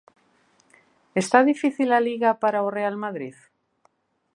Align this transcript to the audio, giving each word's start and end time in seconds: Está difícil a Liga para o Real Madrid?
Está 1.23 1.39
difícil 1.51 1.89
a 1.97 2.03
Liga 2.07 2.29
para 2.41 2.65
o 2.67 2.73
Real 2.77 2.95
Madrid? 3.05 3.35